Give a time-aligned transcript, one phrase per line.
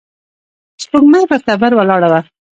[0.83, 2.21] سپوږمۍ پر تبر ولاړه وه.